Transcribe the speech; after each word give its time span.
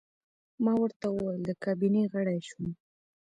ما 0.63 0.73
ورته 0.81 1.05
وویل: 1.09 1.41
د 1.45 1.49
کابینې 1.63 2.03
غړی 2.13 2.39
شوم. 2.49 2.69